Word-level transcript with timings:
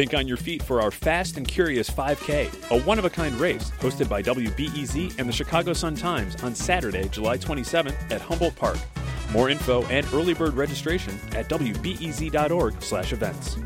Think 0.00 0.14
on 0.14 0.26
your 0.26 0.38
feet 0.38 0.62
for 0.62 0.80
our 0.80 0.90
Fast 0.90 1.36
and 1.36 1.46
Curious 1.46 1.90
5K, 1.90 2.70
a 2.70 2.80
one 2.84 2.98
of 2.98 3.04
a 3.04 3.10
kind 3.10 3.34
race 3.34 3.70
hosted 3.80 4.08
by 4.08 4.22
WBEZ 4.22 5.18
and 5.18 5.28
the 5.28 5.32
Chicago 5.32 5.74
Sun 5.74 5.96
Times 5.96 6.42
on 6.42 6.54
Saturday, 6.54 7.06
July 7.10 7.36
27th 7.36 8.10
at 8.10 8.22
Humboldt 8.22 8.56
Park. 8.56 8.78
More 9.30 9.50
info 9.50 9.82
and 9.88 10.06
early 10.14 10.32
bird 10.32 10.54
registration 10.54 11.20
at 11.32 11.50
wbez.org/events. 11.50 13.56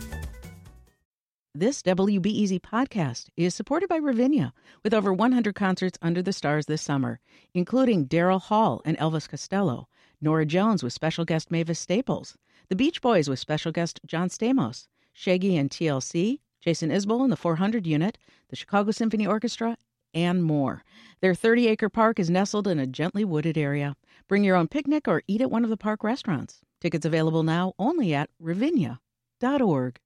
This 1.55 1.83
WBEZ 1.83 2.61
podcast 2.63 3.29
is 3.37 3.55
supported 3.55 3.89
by 3.89 3.99
Ravinia, 3.99 4.53
with 4.83 4.93
over 4.93 5.13
100 5.13 5.55
concerts 5.55 5.97
under 6.03 6.21
the 6.21 6.33
stars 6.33 6.67
this 6.67 6.83
summer, 6.83 7.21
including 7.55 8.09
Daryl 8.09 8.41
Hall 8.41 8.83
and 8.85 8.99
Elvis 8.99 9.29
Costello, 9.29 9.87
Norah 10.21 10.47
Jones 10.47 10.83
with 10.83 10.93
special 10.93 11.25
guest 11.25 11.53
Mavis 11.53 11.79
Staples, 11.79 12.37
The 12.71 12.75
Beach 12.75 13.01
Boys 13.01 13.29
with 13.29 13.39
special 13.39 13.71
guest 13.71 14.01
John 14.05 14.29
Stamos, 14.29 14.89
Shaggy 15.15 15.57
and 15.57 15.71
TLC, 15.71 16.41
Jason 16.61 16.91
Isbell 16.91 17.23
and 17.23 17.33
the 17.33 17.37
400 17.37 17.87
Unit, 17.87 18.19
the 18.51 18.57
Chicago 18.57 18.91
Symphony 18.91 19.27
Orchestra, 19.27 19.79
and 20.13 20.43
more. 20.43 20.83
Their 21.21 21.35
30 21.35 21.69
acre 21.69 21.89
park 21.89 22.19
is 22.19 22.29
nestled 22.29 22.67
in 22.67 22.79
a 22.79 22.87
gently 22.87 23.25
wooded 23.25 23.57
area. 23.57 23.97
Bring 24.29 24.45
your 24.45 24.57
own 24.57 24.69
picnic 24.69 25.07
or 25.09 25.23
eat 25.27 25.41
at 25.41 25.51
one 25.51 25.65
of 25.65 25.71
the 25.71 25.77
park 25.77 26.03
restaurants. 26.03 26.61
Tickets 26.81 27.07
available 27.07 27.45
now 27.45 27.75
only 27.79 28.13
at 28.13 28.29
ravinia.org. 28.41 29.99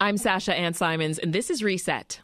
I'm 0.00 0.16
Sasha 0.16 0.54
Ann 0.54 0.74
Simons, 0.74 1.18
and 1.18 1.32
this 1.32 1.50
is 1.50 1.62
Reset. 1.62 2.20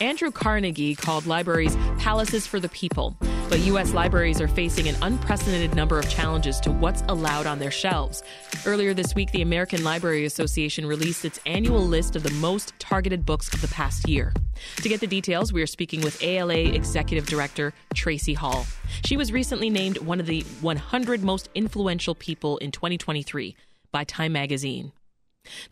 Andrew 0.00 0.30
Carnegie 0.30 0.94
called 0.94 1.26
libraries 1.26 1.76
palaces 1.98 2.46
for 2.46 2.58
the 2.58 2.70
people, 2.70 3.16
but 3.50 3.58
U.S. 3.62 3.92
libraries 3.92 4.40
are 4.40 4.46
facing 4.46 4.86
an 4.86 4.94
unprecedented 5.02 5.74
number 5.74 5.98
of 5.98 6.08
challenges 6.08 6.60
to 6.60 6.70
what's 6.70 7.02
allowed 7.08 7.46
on 7.46 7.58
their 7.58 7.72
shelves. 7.72 8.22
Earlier 8.64 8.94
this 8.94 9.16
week, 9.16 9.32
the 9.32 9.42
American 9.42 9.82
Library 9.82 10.24
Association 10.24 10.86
released 10.86 11.24
its 11.24 11.40
annual 11.46 11.84
list 11.84 12.14
of 12.14 12.22
the 12.22 12.30
most 12.34 12.72
targeted 12.78 13.26
books 13.26 13.52
of 13.52 13.60
the 13.60 13.66
past 13.66 14.08
year. 14.08 14.32
To 14.76 14.88
get 14.88 15.00
the 15.00 15.06
details, 15.08 15.52
we 15.52 15.62
are 15.62 15.66
speaking 15.66 16.00
with 16.02 16.22
ALA 16.22 16.54
Executive 16.54 17.26
Director 17.26 17.74
Tracie 17.92 18.34
Hall. 18.34 18.66
She 19.04 19.16
was 19.16 19.32
recently 19.32 19.68
named 19.68 19.98
one 19.98 20.20
of 20.20 20.26
the 20.26 20.42
100 20.60 21.24
most 21.24 21.48
influential 21.52 22.14
people 22.14 22.56
in 22.58 22.70
2023 22.70 23.56
by 23.90 24.04
Time 24.04 24.32
Magazine. 24.32 24.92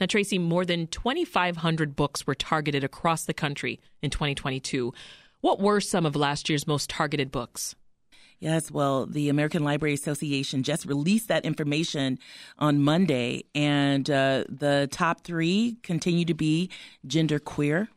Now, 0.00 0.06
Tracie, 0.06 0.38
more 0.38 0.64
than 0.64 0.88
2,500 0.88 1.94
books 1.94 2.26
were 2.26 2.34
targeted 2.34 2.82
across 2.82 3.24
the 3.24 3.34
country 3.34 3.78
in 4.02 4.10
2022. 4.10 4.92
What 5.40 5.60
were 5.60 5.80
some 5.80 6.04
of 6.04 6.16
last 6.16 6.48
year's 6.48 6.66
most 6.66 6.90
targeted 6.90 7.30
books? 7.30 7.76
Yes, 8.40 8.70
well, 8.70 9.06
the 9.06 9.28
American 9.28 9.64
Library 9.64 9.94
Association 9.94 10.62
just 10.62 10.86
released 10.86 11.28
that 11.28 11.44
information 11.44 12.18
on 12.58 12.80
Monday, 12.82 13.44
and 13.54 14.08
uh, 14.08 14.44
the 14.48 14.88
top 14.92 15.22
three 15.24 15.76
continue 15.82 16.24
to 16.24 16.34
be 16.34 16.70
Gender 17.04 17.40
Queer, 17.40 17.88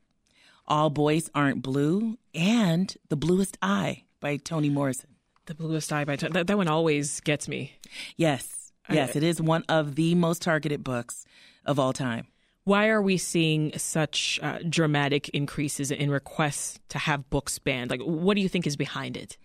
All 0.67 0.89
Boys 0.89 1.29
Aren't 1.35 1.61
Blue, 1.61 2.17
and 2.33 2.95
The 3.09 3.15
Bluest 3.15 3.57
Eye 3.61 4.03
by 4.19 4.37
Toni 4.37 4.69
Morrison. 4.69 5.09
The 5.45 5.53
Bluest 5.53 5.93
Eye 5.93 6.05
by 6.05 6.15
Toni. 6.15 6.33
That, 6.33 6.47
that 6.47 6.57
one 6.57 6.67
always 6.67 7.19
gets 7.21 7.47
me. 7.47 7.73
Yes, 8.17 8.71
yes, 8.89 9.15
I, 9.15 9.19
it 9.19 9.23
is 9.23 9.39
one 9.39 9.63
of 9.69 9.93
the 9.93 10.15
most 10.15 10.41
targeted 10.41 10.83
books 10.83 11.25
of 11.65 11.77
all 11.77 11.93
time. 11.93 12.27
Why 12.63 12.89
are 12.89 13.01
we 13.01 13.17
seeing 13.17 13.77
such 13.77 14.39
uh, 14.43 14.59
dramatic 14.69 15.29
increases 15.29 15.89
in 15.89 16.11
requests 16.11 16.79
to 16.89 16.99
have 16.99 17.29
books 17.29 17.57
banned? 17.57 17.89
Like, 17.89 18.01
what 18.01 18.35
do 18.35 18.41
you 18.41 18.49
think 18.49 18.67
is 18.67 18.77
behind 18.77 19.17
it? 19.17 19.37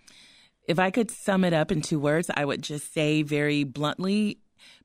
If 0.68 0.78
I 0.78 0.90
could 0.90 1.10
sum 1.10 1.44
it 1.44 1.52
up 1.52 1.72
in 1.72 1.80
two 1.80 1.98
words, 1.98 2.30
I 2.34 2.44
would 2.44 2.62
just 2.62 2.92
say 2.92 3.22
very 3.22 3.64
bluntly 3.64 4.38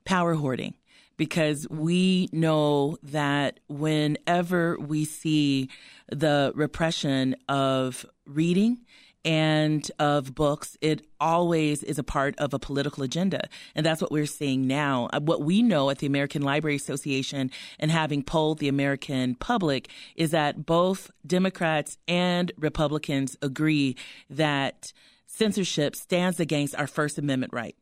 power 0.04 0.34
hoarding. 0.34 0.74
Because 1.18 1.68
we 1.68 2.28
know 2.32 2.96
that 3.02 3.60
whenever 3.68 4.78
we 4.80 5.04
see 5.04 5.68
the 6.10 6.52
repression 6.56 7.36
of 7.48 8.06
reading 8.26 8.78
and 9.24 9.88
of 9.98 10.34
books, 10.34 10.76
it 10.80 11.06
always 11.20 11.82
is 11.82 11.98
a 11.98 12.02
part 12.02 12.34
of 12.38 12.52
a 12.52 12.58
political 12.58 13.02
agenda. 13.02 13.48
And 13.74 13.86
that's 13.86 14.00
what 14.00 14.10
we're 14.10 14.26
seeing 14.26 14.66
now. 14.66 15.08
Uh, 15.12 15.20
what 15.20 15.42
we 15.42 15.62
know 15.62 15.90
at 15.90 15.98
the 15.98 16.06
American 16.06 16.42
Library 16.42 16.76
Association 16.76 17.50
and 17.78 17.90
having 17.90 18.22
polled 18.22 18.58
the 18.58 18.68
American 18.68 19.34
public 19.36 19.88
is 20.16 20.32
that 20.32 20.66
both 20.66 21.10
Democrats 21.26 21.98
and 22.08 22.52
Republicans 22.56 23.36
agree 23.42 23.96
that 24.28 24.92
censorship 25.26 25.94
stands 25.96 26.40
against 26.40 26.74
our 26.74 26.86
First 26.86 27.18
Amendment 27.18 27.52
right. 27.52 27.76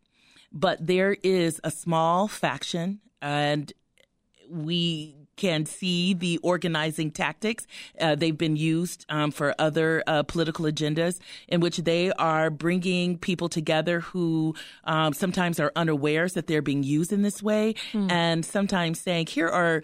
But 0.52 0.86
there 0.86 1.16
is 1.22 1.60
a 1.64 1.70
small 1.70 2.28
faction 2.28 3.00
and 3.22 3.72
we 4.50 5.19
can 5.40 5.64
see 5.64 6.12
the 6.12 6.38
organizing 6.42 7.10
tactics. 7.10 7.66
Uh, 7.98 8.14
they've 8.14 8.36
been 8.36 8.56
used 8.56 9.06
um, 9.08 9.30
for 9.30 9.54
other 9.58 10.04
uh, 10.06 10.22
political 10.22 10.66
agendas 10.66 11.18
in 11.48 11.60
which 11.60 11.78
they 11.78 12.12
are 12.12 12.50
bringing 12.50 13.16
people 13.16 13.48
together 13.48 14.00
who 14.00 14.54
um, 14.84 15.14
sometimes 15.14 15.58
are 15.58 15.72
unawares 15.74 16.34
that 16.34 16.46
they're 16.46 16.60
being 16.60 16.82
used 16.82 17.10
in 17.10 17.22
this 17.22 17.42
way 17.42 17.74
mm. 17.92 18.12
and 18.12 18.44
sometimes 18.44 19.00
saying, 19.00 19.26
here 19.26 19.48
are 19.48 19.82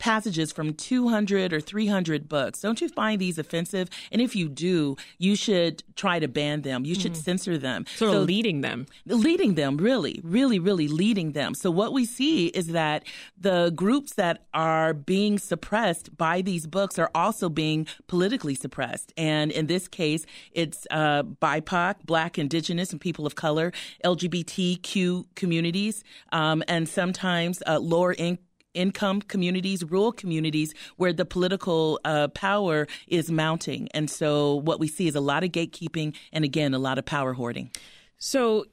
passages 0.00 0.50
from 0.50 0.74
200 0.74 1.52
or 1.52 1.60
300 1.60 2.28
books. 2.28 2.60
Don't 2.60 2.80
you 2.80 2.88
find 2.88 3.20
these 3.20 3.38
offensive? 3.38 3.88
And 4.10 4.20
if 4.20 4.34
you 4.34 4.48
do, 4.48 4.96
you 5.18 5.36
should 5.36 5.84
try 5.94 6.18
to 6.18 6.26
ban 6.26 6.62
them. 6.62 6.84
You 6.84 6.96
should 6.96 7.12
mm. 7.12 7.22
censor 7.22 7.56
them. 7.56 7.86
Sort 7.94 8.12
so, 8.12 8.20
leading 8.20 8.62
them. 8.62 8.86
Leading 9.06 9.54
them, 9.54 9.76
really, 9.76 10.20
really, 10.24 10.58
really 10.58 10.88
leading 10.88 11.32
them. 11.32 11.54
So 11.54 11.70
what 11.70 11.92
we 11.92 12.04
see 12.04 12.46
is 12.46 12.68
that 12.68 13.04
the 13.38 13.70
groups 13.76 14.14
that 14.14 14.46
are 14.54 14.92
being 14.92 15.38
suppressed 15.38 16.16
by 16.16 16.40
these 16.40 16.66
books 16.66 16.98
are 16.98 17.10
also 17.14 17.48
being 17.48 17.86
politically 18.08 18.54
suppressed. 18.54 19.12
And 19.16 19.52
in 19.52 19.66
this 19.66 19.86
case, 19.86 20.24
it's 20.52 20.86
uh, 20.90 21.22
BIPOC, 21.22 22.06
Black, 22.06 22.38
Indigenous, 22.38 22.90
and 22.90 23.00
people 23.00 23.26
of 23.26 23.34
color, 23.34 23.72
LGBTQ 24.04 25.26
communities, 25.36 26.02
um, 26.32 26.62
and 26.66 26.88
sometimes 26.88 27.62
uh, 27.66 27.78
lower 27.78 28.14
income 28.14 28.44
income 28.74 29.22
communities, 29.22 29.84
rural 29.84 30.12
communities 30.12 30.74
where 30.96 31.12
the 31.12 31.24
political 31.24 32.00
uh, 32.04 32.28
power 32.28 32.86
is 33.08 33.30
mounting. 33.30 33.88
And 33.92 34.10
so 34.10 34.56
what 34.56 34.80
we 34.80 34.88
see 34.88 35.08
is 35.08 35.14
a 35.14 35.20
lot 35.20 35.44
of 35.44 35.50
gatekeeping 35.50 36.14
and 36.32 36.44
again, 36.44 36.74
a 36.74 36.78
lot 36.78 36.98
of 36.98 37.04
power 37.04 37.32
hoarding. 37.32 37.70
So 38.18 38.66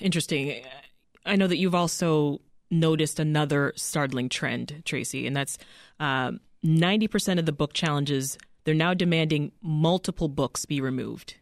interesting. 0.00 0.62
I 1.24 1.36
know 1.36 1.46
that 1.46 1.58
you've 1.58 1.74
also 1.74 2.40
noticed 2.70 3.20
another 3.20 3.72
startling 3.76 4.28
trend, 4.28 4.82
Tracie, 4.84 5.26
and 5.26 5.36
that's 5.36 5.58
um, 6.00 6.40
90% 6.64 7.38
of 7.38 7.46
the 7.46 7.52
book 7.52 7.72
challenges, 7.72 8.38
they're 8.64 8.74
now 8.74 8.94
demanding 8.94 9.52
multiple 9.62 10.28
books 10.28 10.64
be 10.64 10.80
removed. 10.80 11.36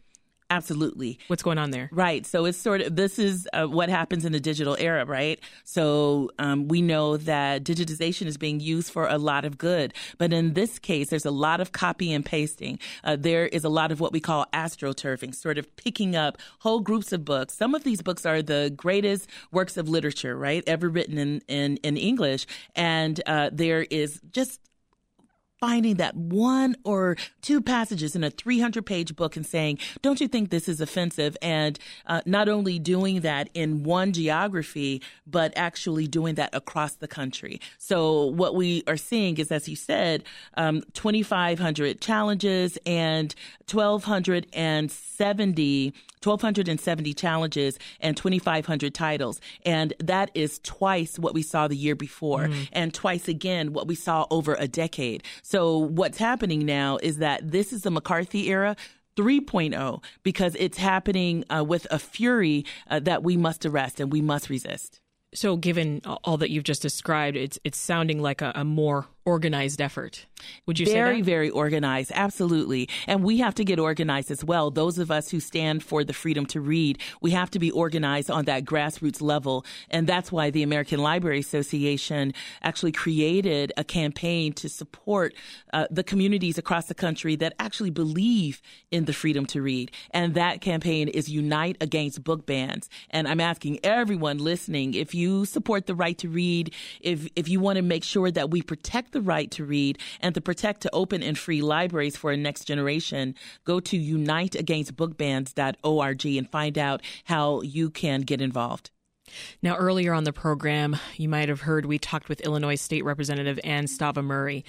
Absolutely. 0.51 1.17
What's 1.25 1.41
going 1.41 1.57
on 1.57 1.71
there? 1.71 1.89
Right. 1.91 2.23
So 2.23 2.45
it's 2.45 2.57
sort 2.57 2.81
of 2.81 2.95
this 2.95 3.17
is 3.17 3.47
uh, 3.51 3.65
what 3.65 3.89
happens 3.89 4.25
in 4.25 4.31
the 4.31 4.39
digital 4.39 4.77
era, 4.79 5.03
right? 5.03 5.39
So 5.63 6.29
um, 6.37 6.67
we 6.67 6.83
know 6.83 7.17
that 7.17 7.63
digitization 7.63 8.27
is 8.27 8.37
being 8.37 8.59
used 8.59 8.91
for 8.91 9.07
a 9.07 9.17
lot 9.17 9.43
of 9.43 9.57
good, 9.57 9.93
but 10.19 10.31
in 10.31 10.53
this 10.53 10.77
case, 10.77 11.09
there's 11.09 11.25
a 11.25 11.31
lot 11.31 11.61
of 11.61 11.71
copy 11.71 12.13
and 12.13 12.23
pasting. 12.23 12.77
Uh, 13.03 13.15
there 13.15 13.47
is 13.47 13.63
a 13.63 13.69
lot 13.69 13.91
of 13.91 13.99
what 13.99 14.13
we 14.13 14.19
call 14.19 14.45
astroturfing, 14.53 15.33
sort 15.33 15.57
of 15.57 15.75
picking 15.77 16.15
up 16.15 16.37
whole 16.59 16.79
groups 16.79 17.11
of 17.11 17.25
books. 17.25 17.55
Some 17.55 17.73
of 17.73 17.83
these 17.83 18.03
books 18.03 18.23
are 18.23 18.43
the 18.43 18.71
greatest 18.75 19.27
works 19.51 19.77
of 19.77 19.89
literature, 19.89 20.37
right, 20.37 20.63
ever 20.67 20.89
written 20.89 21.17
in 21.17 21.41
in, 21.47 21.77
in 21.77 21.97
English, 21.97 22.45
and 22.75 23.19
uh, 23.25 23.49
there 23.51 23.87
is 23.89 24.21
just 24.31 24.61
finding 25.59 25.95
that 25.95 26.15
one 26.15 26.75
or 26.83 27.17
two 27.41 27.59
passages 27.61 28.15
in 28.15 28.23
a 28.23 28.29
300 28.29 28.85
page 28.85 29.15
book 29.15 29.35
and 29.35 29.43
saying, 29.45 29.79
don't 30.01 30.21
you 30.21 30.27
think 30.27 30.49
this 30.49 30.67
is 30.67 30.81
offensive? 30.81 31.37
And 31.41 31.79
uh, 32.05 32.21
not 32.25 32.49
only 32.49 32.77
doing 32.79 33.21
that 33.21 33.49
in 33.53 33.83
one 33.83 34.11
geography, 34.13 35.01
but 35.25 35.53
actually 35.55 36.07
doing 36.07 36.35
that 36.35 36.53
across 36.53 36.95
the 36.95 37.07
country. 37.07 37.61
So 37.77 38.25
what 38.25 38.55
we 38.55 38.83
are 38.87 38.97
seeing 38.97 39.37
is, 39.37 39.51
as 39.51 39.69
you 39.69 39.75
said, 39.75 40.23
um, 40.55 40.81
2,500 40.93 42.01
challenges 42.01 42.77
and 42.85 43.33
1,270 43.71 45.93
1,270 46.25 47.13
challenges 47.13 47.79
and 48.01 48.17
2,500 48.17 48.93
titles. 48.93 49.39
And 49.65 49.93
that 49.99 50.31
is 50.33 50.59
twice 50.63 51.19
what 51.19 51.33
we 51.33 51.41
saw 51.41 51.67
the 51.67 51.75
year 51.75 51.95
before 51.95 52.47
mm. 52.47 52.67
and 52.71 52.93
twice 52.93 53.27
again 53.27 53.73
what 53.73 53.87
we 53.87 53.95
saw 53.95 54.25
over 54.31 54.55
a 54.55 54.67
decade. 54.67 55.23
So 55.45 55.77
what's 55.77 56.17
happening 56.17 56.65
now 56.65 56.97
is 57.03 57.19
that 57.19 57.51
this 57.51 57.71
is 57.71 57.83
the 57.83 57.91
McCarthy 57.91 58.49
era. 58.49 58.75
3.0 59.15 60.03
because 60.23 60.57
it's 60.59 60.77
happening 60.77 61.45
uh, 61.49 61.63
with 61.63 61.87
a 61.89 61.97
fury 61.97 62.65
uh, 62.89 62.99
that 62.99 63.23
we 63.23 63.37
must 63.37 63.65
arrest 63.65 64.01
and 64.01 64.11
we 64.11 64.19
must 64.19 64.49
resist. 64.49 64.99
So, 65.33 65.55
given 65.55 66.01
all 66.25 66.35
that 66.35 66.49
you've 66.49 66.65
just 66.65 66.81
described, 66.81 67.37
it's 67.37 67.57
it's 67.63 67.77
sounding 67.77 68.21
like 68.21 68.41
a, 68.41 68.51
a 68.55 68.65
more 68.65 69.07
organized 69.25 69.81
effort. 69.81 70.25
Would 70.67 70.79
you 70.79 70.85
very, 70.85 71.15
say 71.15 71.21
that? 71.21 71.25
very 71.25 71.49
organized? 71.49 72.11
Absolutely. 72.13 72.87
And 73.07 73.23
we 73.23 73.39
have 73.39 73.55
to 73.55 73.63
get 73.63 73.79
organized 73.79 74.29
as 74.29 74.43
well. 74.43 74.69
Those 74.69 74.99
of 74.99 75.09
us 75.09 75.31
who 75.31 75.39
stand 75.39 75.83
for 75.83 76.03
the 76.03 76.13
freedom 76.13 76.45
to 76.47 76.61
read, 76.61 76.99
we 77.21 77.31
have 77.31 77.49
to 77.51 77.59
be 77.59 77.71
organized 77.71 78.29
on 78.29 78.45
that 78.45 78.65
grassroots 78.65 79.21
level. 79.21 79.65
And 79.89 80.05
that's 80.05 80.31
why 80.31 80.51
the 80.51 80.61
American 80.61 80.99
Library 80.99 81.39
Association 81.39 82.33
actually 82.61 82.91
created 82.91 83.73
a 83.77 83.83
campaign 83.83 84.53
to 84.53 84.69
support 84.69 85.33
uh, 85.73 85.87
the 85.89 86.03
communities 86.03 86.59
across 86.59 86.85
the 86.85 86.93
country 86.93 87.35
that 87.37 87.53
actually 87.57 87.89
believe 87.89 88.61
in 88.91 89.05
the 89.05 89.13
freedom 89.13 89.47
to 89.47 89.61
read. 89.61 89.91
And 90.11 90.35
that 90.35 90.61
campaign 90.61 91.07
is 91.07 91.29
Unite 91.29 91.77
Against 91.81 92.23
Book 92.23 92.45
Bans. 92.45 92.89
And 93.09 93.27
I'm 93.27 93.41
asking 93.41 93.79
everyone 93.83 94.37
listening, 94.37 94.93
if 94.93 95.15
you 95.15 95.45
support 95.45 95.87
the 95.87 95.95
right 95.95 96.17
to 96.19 96.29
read, 96.29 96.73
if, 97.01 97.27
if 97.35 97.49
you 97.49 97.59
want 97.59 97.77
to 97.77 97.81
make 97.81 98.03
sure 98.03 98.29
that 98.29 98.51
we 98.51 98.61
protect 98.61 99.14
the 99.15 99.21
right 99.21 99.49
to 99.51 99.63
read 99.65 99.97
and 100.19 100.35
to 100.35 100.41
protect 100.41 100.81
to 100.81 100.93
open 100.93 101.23
and 101.23 101.39
free 101.39 101.61
libraries 101.61 102.17
for 102.17 102.31
a 102.31 102.37
next 102.37 102.65
generation, 102.65 103.33
go 103.63 103.79
to 103.79 103.97
uniteagainstbookbans.org 103.97 106.25
and 106.25 106.51
find 106.51 106.77
out 106.77 107.01
how 107.23 107.61
you 107.61 107.89
can 107.89 108.21
get 108.21 108.41
involved. 108.41 108.91
Now, 109.63 109.75
earlier 109.75 110.13
on 110.13 110.23
the 110.23 110.33
program, 110.33 110.97
you 111.15 111.27
might 111.29 111.49
have 111.49 111.61
heard 111.61 111.87
we 111.87 111.97
talked 111.97 112.29
with 112.29 112.41
Illinois 112.41 112.75
State 112.75 113.03
Representative 113.03 113.59
Anne 113.63 113.85
Stava-Murray. 113.85 114.63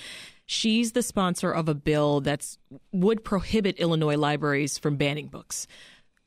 She's 0.46 0.92
the 0.92 1.02
sponsor 1.02 1.52
of 1.52 1.68
a 1.68 1.74
bill 1.74 2.22
that 2.22 2.56
would 2.92 3.22
prohibit 3.24 3.78
Illinois 3.78 4.16
libraries 4.16 4.78
from 4.78 4.96
banning 4.96 5.26
books. 5.26 5.66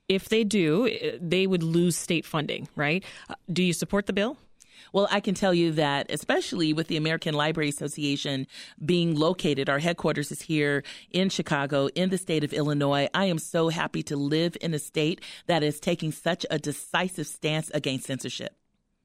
If 0.07 0.29
they 0.29 0.43
do, 0.43 1.17
they 1.21 1.47
would 1.47 1.63
lose 1.63 1.95
state 1.95 2.25
funding, 2.25 2.67
right? 2.75 3.03
Uh, 3.29 3.35
do 3.51 3.63
you 3.63 3.73
support 3.73 4.05
the 4.07 4.13
bill? 4.13 4.37
Well, 4.93 5.07
I 5.11 5.19
can 5.19 5.35
tell 5.35 5.53
you 5.53 5.71
that, 5.73 6.09
especially 6.09 6.73
with 6.73 6.87
the 6.87 6.97
American 6.97 7.33
Library 7.33 7.69
Association 7.69 8.47
being 8.83 9.15
located, 9.15 9.69
our 9.69 9.79
headquarters 9.79 10.31
is 10.31 10.41
here 10.41 10.83
in 11.11 11.29
Chicago, 11.29 11.87
in 11.95 12.09
the 12.09 12.17
state 12.17 12.43
of 12.43 12.53
Illinois. 12.53 13.07
I 13.13 13.25
am 13.25 13.39
so 13.39 13.69
happy 13.69 14.03
to 14.03 14.15
live 14.15 14.57
in 14.61 14.73
a 14.73 14.79
state 14.79 15.21
that 15.47 15.63
is 15.63 15.79
taking 15.79 16.11
such 16.11 16.45
a 16.49 16.59
decisive 16.59 17.27
stance 17.27 17.69
against 17.71 18.05
censorship. 18.05 18.55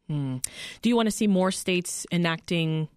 Hmm. 0.08 0.38
Do 0.82 0.88
you 0.88 0.96
want 0.96 1.06
to 1.06 1.10
see 1.10 1.26
more 1.26 1.50
states 1.50 2.06
enacting 2.12 2.88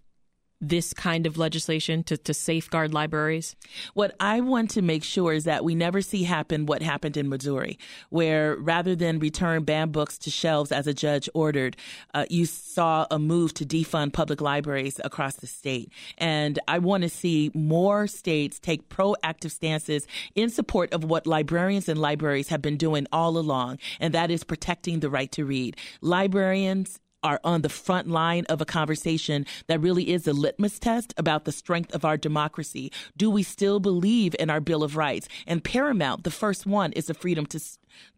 this 0.59 0.93
kind 0.93 1.25
of 1.25 1.37
legislation 1.37 2.03
to, 2.03 2.17
to 2.17 2.33
safeguard 2.33 2.93
libraries? 2.93 3.55
What 3.93 4.15
I 4.19 4.41
want 4.41 4.71
to 4.71 4.81
make 4.81 5.03
sure 5.03 5.33
is 5.33 5.43
that 5.43 5.63
we 5.63 5.75
never 5.75 6.01
see 6.01 6.23
happen 6.23 6.65
what 6.65 6.81
happened 6.81 7.17
in 7.17 7.29
Missouri, 7.29 7.77
where 8.09 8.55
rather 8.55 8.95
than 8.95 9.19
return 9.19 9.63
banned 9.63 9.91
books 9.91 10.17
to 10.19 10.29
shelves 10.29 10.71
as 10.71 10.87
a 10.87 10.93
judge 10.93 11.29
ordered, 11.33 11.77
uh, 12.13 12.25
you 12.29 12.45
saw 12.45 13.05
a 13.11 13.19
move 13.19 13.53
to 13.55 13.65
defund 13.65 14.13
public 14.13 14.41
libraries 14.41 14.99
across 15.03 15.35
the 15.35 15.47
state. 15.47 15.91
And 16.17 16.59
I 16.67 16.79
want 16.79 17.03
to 17.03 17.09
see 17.09 17.51
more 17.53 18.07
states 18.07 18.59
take 18.59 18.89
proactive 18.89 19.51
stances 19.51 20.07
in 20.35 20.49
support 20.49 20.91
of 20.93 21.03
what 21.03 21.27
librarians 21.27 21.89
and 21.89 21.99
libraries 21.99 22.49
have 22.49 22.61
been 22.61 22.77
doing 22.77 23.07
all 23.11 23.37
along, 23.37 23.79
and 23.99 24.13
that 24.13 24.31
is 24.31 24.43
protecting 24.43 24.99
the 24.99 25.09
right 25.09 25.31
to 25.33 25.45
read. 25.45 25.77
Librarians 26.01 26.99
are 27.23 27.39
on 27.43 27.61
the 27.61 27.69
front 27.69 28.07
line 28.07 28.45
of 28.49 28.61
a 28.61 28.65
conversation 28.65 29.45
that 29.67 29.81
really 29.81 30.11
is 30.11 30.27
a 30.27 30.33
litmus 30.33 30.79
test 30.79 31.13
about 31.17 31.45
the 31.45 31.51
strength 31.51 31.93
of 31.93 32.05
our 32.05 32.17
democracy. 32.17 32.91
Do 33.15 33.29
we 33.29 33.43
still 33.43 33.79
believe 33.79 34.35
in 34.39 34.49
our 34.49 34.59
Bill 34.59 34.83
of 34.83 34.95
Rights? 34.95 35.27
And 35.45 35.63
paramount, 35.63 36.23
the 36.23 36.31
first 36.31 36.65
one 36.65 36.91
is 36.93 37.07
the 37.07 37.13
freedom 37.13 37.45
to 37.47 37.59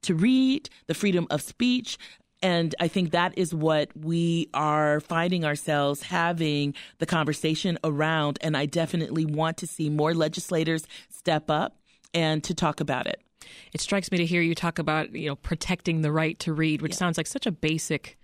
to 0.02 0.14
read, 0.14 0.70
the 0.88 0.94
freedom 0.94 1.26
of 1.30 1.42
speech, 1.42 1.98
and 2.42 2.74
I 2.80 2.88
think 2.88 3.12
that 3.12 3.38
is 3.38 3.54
what 3.54 3.90
we 3.96 4.50
are 4.54 5.00
finding 5.02 5.44
ourselves 5.44 6.04
having 6.04 6.74
the 7.00 7.06
conversation 7.06 7.78
around. 7.84 8.40
And 8.42 8.56
I 8.56 8.66
definitely 8.66 9.26
want 9.26 9.58
to 9.58 9.68
see 9.68 9.90
more 9.90 10.14
legislators 10.14 10.88
step 11.10 11.50
up 11.50 11.78
and 12.14 12.44
to 12.46 12.54
talk 12.54 12.80
about 12.80 13.08
it. 13.08 13.22
It 13.74 13.82
strikes 13.82 14.12
me 14.12 14.18
to 14.20 14.26
hear 14.26 14.42
you 14.42 14.56
talk 14.56 14.80
about, 14.80 15.14
you 15.14 15.28
know, 15.28 15.36
protecting 15.36 16.02
the 16.02 16.12
right 16.12 16.38
to 16.40 16.54
read, 16.54 16.82
which 16.82 16.94
yeah. 16.94 16.98
sounds 16.98 17.18
like 17.18 17.28
such 17.28 17.46
a 17.46 17.52
basic 17.52 18.18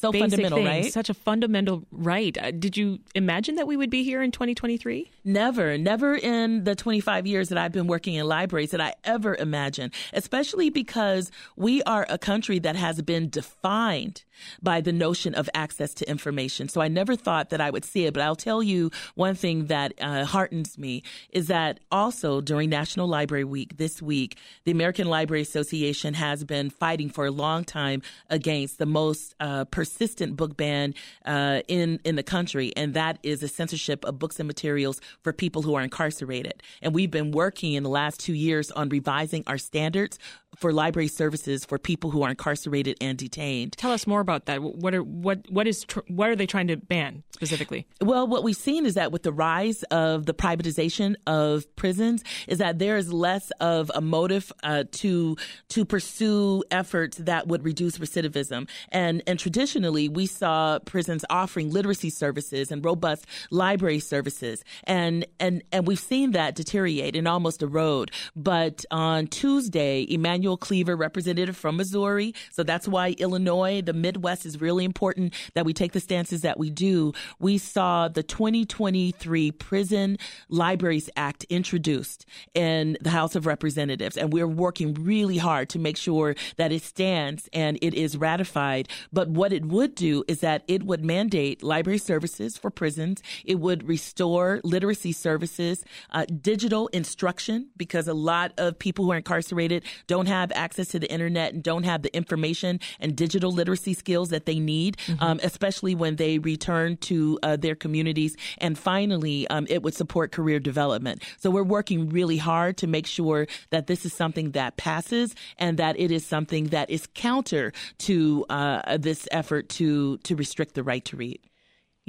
so 0.00 0.12
fundamental, 0.12 0.58
thing, 0.58 0.66
right? 0.66 0.92
Such 0.92 1.10
a 1.10 1.14
fundamental 1.14 1.84
right. 1.92 2.36
Uh, 2.36 2.50
did 2.52 2.76
you 2.76 3.00
imagine 3.14 3.56
that 3.56 3.66
we 3.66 3.76
would 3.76 3.90
be 3.90 4.02
here 4.02 4.22
in 4.22 4.30
2023? 4.30 5.10
Never, 5.24 5.76
never 5.76 6.14
in 6.14 6.64
the 6.64 6.74
25 6.74 7.26
years 7.26 7.50
that 7.50 7.58
I've 7.58 7.72
been 7.72 7.86
working 7.86 8.14
in 8.14 8.26
libraries 8.26 8.70
that 8.70 8.80
I 8.80 8.94
ever 9.04 9.34
imagined, 9.34 9.92
especially 10.12 10.70
because 10.70 11.30
we 11.56 11.82
are 11.82 12.06
a 12.08 12.16
country 12.16 12.58
that 12.60 12.76
has 12.76 13.02
been 13.02 13.28
defined 13.28 14.24
by 14.62 14.80
the 14.80 14.92
notion 14.92 15.34
of 15.34 15.48
access 15.54 15.94
to 15.94 16.08
information. 16.08 16.68
So 16.68 16.80
I 16.80 16.88
never 16.88 17.16
thought 17.16 17.50
that 17.50 17.60
I 17.60 17.70
would 17.70 17.84
see 17.84 18.06
it. 18.06 18.14
But 18.14 18.22
I'll 18.22 18.36
tell 18.36 18.62
you 18.62 18.90
one 19.14 19.34
thing 19.34 19.66
that 19.66 19.92
uh, 20.00 20.24
heartens 20.24 20.78
me 20.78 21.02
is 21.30 21.48
that 21.48 21.80
also 21.90 22.40
during 22.40 22.70
National 22.70 23.06
Library 23.06 23.44
Week 23.44 23.76
this 23.76 24.00
week, 24.00 24.36
the 24.64 24.70
American 24.70 25.08
Library 25.08 25.42
Association 25.42 26.14
has 26.14 26.44
been 26.44 26.70
fighting 26.70 27.10
for 27.10 27.26
a 27.26 27.30
long 27.30 27.64
time 27.64 28.02
against 28.28 28.78
the 28.78 28.86
most 28.86 29.34
uh, 29.40 29.64
persistent 29.90 30.36
book 30.36 30.56
ban 30.56 30.94
uh, 31.24 31.60
in 31.68 32.00
in 32.04 32.16
the 32.16 32.22
country, 32.22 32.72
and 32.76 32.94
that 32.94 33.18
is 33.22 33.40
the 33.40 33.48
censorship 33.48 34.04
of 34.04 34.18
books 34.18 34.38
and 34.38 34.46
materials 34.46 35.00
for 35.22 35.32
people 35.32 35.62
who 35.62 35.74
are 35.74 35.82
incarcerated. 35.82 36.62
And 36.82 36.94
we've 36.94 37.10
been 37.10 37.32
working 37.32 37.74
in 37.74 37.82
the 37.82 37.90
last 37.90 38.20
two 38.20 38.34
years 38.34 38.70
on 38.70 38.88
revising 38.88 39.44
our 39.46 39.58
standards 39.58 40.18
for 40.60 40.72
library 40.72 41.08
services 41.08 41.64
for 41.64 41.78
people 41.78 42.10
who 42.10 42.22
are 42.22 42.30
incarcerated 42.30 42.96
and 43.00 43.16
detained. 43.16 43.72
Tell 43.78 43.92
us 43.92 44.06
more 44.06 44.20
about 44.20 44.44
that. 44.46 44.62
What 44.62 44.94
are 44.94 45.02
what 45.02 45.50
what 45.50 45.66
is 45.66 45.84
tr- 45.84 46.00
what 46.08 46.28
are 46.28 46.36
they 46.36 46.46
trying 46.46 46.68
to 46.68 46.76
ban 46.76 47.22
specifically? 47.32 47.86
Well, 48.02 48.26
what 48.26 48.44
we've 48.44 48.56
seen 48.56 48.84
is 48.84 48.94
that 48.94 49.10
with 49.10 49.22
the 49.22 49.32
rise 49.32 49.82
of 49.84 50.26
the 50.26 50.34
privatization 50.34 51.16
of 51.26 51.64
prisons, 51.76 52.22
is 52.46 52.58
that 52.58 52.78
there 52.78 52.98
is 52.98 53.10
less 53.12 53.50
of 53.60 53.90
a 53.94 54.02
motive 54.02 54.52
uh, 54.62 54.84
to 54.92 55.36
to 55.70 55.84
pursue 55.86 56.62
efforts 56.70 57.16
that 57.16 57.48
would 57.48 57.64
reduce 57.64 57.96
recidivism. 57.96 58.68
And 58.90 59.22
and 59.26 59.38
traditionally, 59.38 60.08
we 60.08 60.26
saw 60.26 60.78
prisons 60.80 61.24
offering 61.30 61.70
literacy 61.70 62.10
services 62.10 62.70
and 62.70 62.84
robust 62.84 63.24
library 63.50 64.00
services, 64.00 64.62
and 64.84 65.26
and 65.38 65.62
and 65.72 65.86
we've 65.86 65.98
seen 65.98 66.32
that 66.32 66.54
deteriorate 66.54 67.16
and 67.16 67.26
almost 67.26 67.62
erode. 67.62 68.10
But 68.36 68.84
on 68.90 69.26
Tuesday, 69.26 70.06
Emanuel 70.10 70.49
Cleaver, 70.56 70.96
representative 70.96 71.56
from 71.56 71.76
Missouri. 71.76 72.34
So 72.50 72.62
that's 72.62 72.88
why 72.88 73.14
Illinois, 73.18 73.82
the 73.82 73.92
Midwest 73.92 74.46
is 74.46 74.60
really 74.60 74.84
important 74.84 75.34
that 75.54 75.64
we 75.64 75.72
take 75.72 75.92
the 75.92 76.00
stances 76.00 76.42
that 76.42 76.58
we 76.58 76.70
do. 76.70 77.12
We 77.38 77.58
saw 77.58 78.08
the 78.08 78.22
2023 78.22 79.52
Prison 79.52 80.18
Libraries 80.48 81.10
Act 81.16 81.44
introduced 81.44 82.26
in 82.54 82.96
the 83.00 83.10
House 83.10 83.34
of 83.34 83.46
Representatives, 83.46 84.16
and 84.16 84.32
we're 84.32 84.48
working 84.48 84.94
really 84.94 85.38
hard 85.38 85.68
to 85.70 85.78
make 85.78 85.96
sure 85.96 86.34
that 86.56 86.72
it 86.72 86.82
stands 86.82 87.48
and 87.52 87.78
it 87.82 87.94
is 87.94 88.16
ratified. 88.16 88.88
But 89.12 89.28
what 89.28 89.52
it 89.52 89.66
would 89.66 89.94
do 89.94 90.24
is 90.26 90.40
that 90.40 90.64
it 90.66 90.84
would 90.84 91.04
mandate 91.04 91.62
library 91.62 91.98
services 91.98 92.56
for 92.56 92.70
prisons. 92.70 93.22
It 93.44 93.60
would 93.60 93.86
restore 93.86 94.60
literacy 94.64 95.12
services, 95.12 95.84
uh, 96.10 96.24
digital 96.40 96.88
instruction, 96.88 97.68
because 97.76 98.08
a 98.08 98.14
lot 98.14 98.52
of 98.56 98.78
people 98.78 99.04
who 99.04 99.12
are 99.12 99.16
incarcerated 99.16 99.84
don't 100.06 100.26
have 100.26 100.39
access 100.54 100.88
to 100.88 100.98
the 100.98 101.10
internet 101.10 101.52
and 101.52 101.62
don't 101.62 101.84
have 101.84 102.02
the 102.02 102.14
information 102.16 102.80
and 102.98 103.16
digital 103.16 103.52
literacy 103.52 103.94
skills 103.94 104.30
that 104.30 104.46
they 104.46 104.58
need, 104.58 104.96
mm-hmm. 105.06 105.22
um, 105.22 105.40
especially 105.42 105.94
when 105.94 106.16
they 106.16 106.38
return 106.38 106.96
to 106.98 107.38
uh, 107.42 107.56
their 107.56 107.74
communities. 107.74 108.36
And 108.58 108.78
finally, 108.78 109.46
um, 109.48 109.66
it 109.68 109.82
would 109.82 109.94
support 109.94 110.32
career 110.32 110.58
development. 110.58 111.22
So 111.38 111.50
we're 111.50 111.62
working 111.62 112.08
really 112.08 112.38
hard 112.38 112.76
to 112.78 112.86
make 112.86 113.06
sure 113.06 113.46
that 113.70 113.86
this 113.86 114.04
is 114.04 114.12
something 114.12 114.52
that 114.52 114.76
passes 114.76 115.34
and 115.58 115.78
that 115.78 115.98
it 115.98 116.10
is 116.10 116.24
something 116.24 116.68
that 116.68 116.90
is 116.90 117.06
counter 117.14 117.72
to 117.98 118.46
uh, 118.48 118.96
this 118.98 119.28
effort 119.30 119.68
to 119.68 120.18
to 120.18 120.36
restrict 120.36 120.74
the 120.74 120.82
right 120.82 121.04
to 121.04 121.16
read 121.16 121.40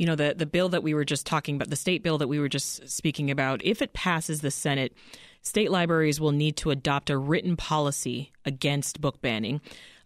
you 0.01 0.08
know 0.08 0.15
the 0.15 0.34
the 0.36 0.48
bill 0.48 0.67
that 0.70 0.81
we 0.81 0.93
were 0.96 1.05
just 1.05 1.27
talking 1.27 1.55
about 1.55 1.70
the 1.70 1.75
state 1.75 2.01
bill 2.01 2.17
that 2.17 2.27
we 2.27 2.39
were 2.39 2.50
just 2.50 2.89
speaking 2.89 3.29
about 3.29 3.63
if 3.63 3.81
it 3.81 3.93
passes 3.93 4.41
the 4.41 4.50
senate 4.50 4.93
state 5.41 5.72
libraries 5.72 6.20
will 6.20 6.31
need 6.31 6.55
to 6.58 6.72
adopt 6.72 7.10
a 7.10 7.17
written 7.17 7.55
policy 7.55 8.31
against 8.46 9.01
book 9.01 9.22
banning. 9.22 9.62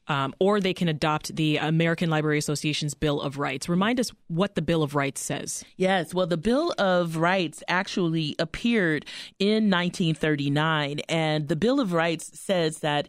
Um, 0.08 0.36
or 0.40 0.62
they 0.62 0.76
can 0.76 0.88
adopt 0.88 1.36
the 1.36 1.58
American 1.58 2.12
Library 2.12 2.38
Association's 2.38 2.94
Bill 2.94 3.20
of 3.20 3.40
Rights. 3.40 3.68
Remind 3.68 4.00
us 4.00 4.12
what 4.28 4.54
the 4.54 4.62
Bill 4.62 4.84
of 4.84 4.94
Rights 4.94 5.20
says. 5.20 5.66
Yes, 5.78 6.14
well, 6.14 6.28
the 6.28 6.38
Bill 6.38 6.76
of 6.78 7.18
Rights 7.18 7.64
actually 7.68 8.36
appeared 8.38 9.08
in 9.40 9.72
1939, 9.72 11.00
and 11.10 11.48
the 11.48 11.56
Bill 11.56 11.80
of 11.80 11.92
Rights 11.92 12.40
says 12.40 12.80
that 12.80 13.08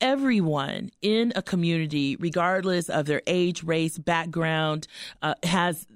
everyone 0.00 0.90
in 1.02 1.32
a 1.36 1.42
community, 1.42 2.16
regardless 2.16 2.88
of 2.88 3.06
their 3.06 3.22
age, 3.26 3.62
race, 3.62 3.98
background, 3.98 4.86
uh, 5.22 5.34
has 5.42 5.86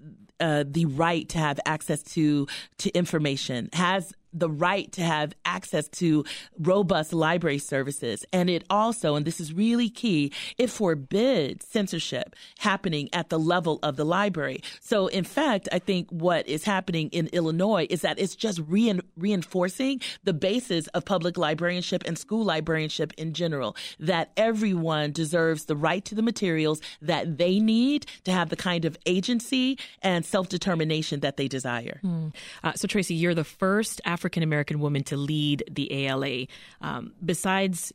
uh, 0.40 0.64
the 0.66 0.84
right 0.86 1.28
to 1.28 1.38
have 1.38 1.60
access 1.66 2.02
to 2.02 2.46
to 2.78 2.90
information, 2.90 3.68
has 3.72 4.12
the 4.34 4.50
right 4.50 4.90
to 4.92 5.02
have 5.02 5.32
access 5.44 5.88
to 5.88 6.24
robust 6.58 7.12
library 7.12 7.58
services. 7.58 8.24
And 8.32 8.50
it 8.50 8.64
also, 8.68 9.14
and 9.14 9.24
this 9.24 9.40
is 9.40 9.52
really 9.52 9.88
key, 9.88 10.32
it 10.58 10.68
forbids 10.68 11.66
censorship 11.66 12.34
happening 12.58 13.08
at 13.12 13.30
the 13.30 13.38
level 13.38 13.78
of 13.82 13.96
the 13.96 14.04
library. 14.04 14.62
So, 14.80 15.06
in 15.06 15.24
fact, 15.24 15.68
I 15.72 15.78
think 15.78 16.10
what 16.10 16.46
is 16.48 16.64
happening 16.64 17.08
in 17.10 17.28
Illinois 17.28 17.86
is 17.88 18.02
that 18.02 18.18
it's 18.18 18.34
just 18.34 18.60
rein- 18.66 19.02
reinforcing 19.16 20.00
the 20.24 20.34
basis 20.34 20.88
of 20.88 21.04
public 21.04 21.38
librarianship 21.38 22.02
and 22.06 22.18
school 22.18 22.44
librarianship 22.44 23.12
in 23.16 23.32
general, 23.32 23.76
that 24.00 24.32
everyone 24.36 25.12
deserves 25.12 25.66
the 25.66 25.76
right 25.76 26.04
to 26.04 26.14
the 26.14 26.22
materials 26.22 26.80
that 27.00 27.38
they 27.38 27.60
need 27.60 28.06
to 28.24 28.32
have 28.32 28.48
the 28.48 28.56
kind 28.56 28.84
of 28.84 28.96
agency 29.06 29.78
and 30.02 30.24
self 30.24 30.48
determination 30.48 31.20
that 31.20 31.36
they 31.36 31.46
desire. 31.46 32.00
Mm. 32.02 32.34
Uh, 32.62 32.72
so, 32.74 32.88
Tracie, 32.88 33.14
you're 33.14 33.34
the 33.34 33.44
first 33.44 34.00
African 34.04 34.23
American 34.42 34.80
woman 34.80 35.02
to 35.04 35.16
lead 35.16 35.64
the 35.70 36.06
ALA. 36.06 36.46
Um, 36.80 37.12
besides 37.24 37.92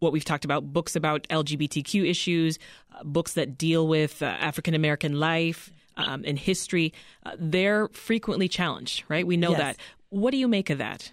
what 0.00 0.12
we've 0.12 0.24
talked 0.24 0.44
about 0.44 0.72
books 0.72 0.96
about 0.96 1.26
LGBTQ 1.28 2.08
issues, 2.08 2.58
uh, 2.94 3.04
books 3.04 3.34
that 3.34 3.56
deal 3.56 3.86
with 3.86 4.22
uh, 4.22 4.26
African 4.26 4.74
American 4.74 5.20
life 5.20 5.70
um, 5.96 6.24
and 6.26 6.38
history, 6.38 6.92
uh, 7.24 7.32
they're 7.38 7.88
frequently 7.88 8.48
challenged, 8.48 9.04
right? 9.08 9.26
We 9.26 9.36
know 9.36 9.50
yes. 9.50 9.58
that. 9.58 9.76
What 10.08 10.32
do 10.32 10.38
you 10.38 10.48
make 10.48 10.70
of 10.70 10.78
that? 10.78 11.12